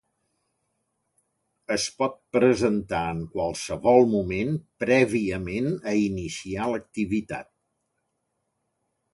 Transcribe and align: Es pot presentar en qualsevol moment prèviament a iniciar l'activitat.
Es 1.75 1.83
pot 1.99 2.15
presentar 2.37 3.03
en 3.15 3.21
qualsevol 3.35 4.09
moment 4.15 4.57
prèviament 4.85 5.71
a 5.93 5.97
iniciar 6.09 6.71
l'activitat. 6.73 7.53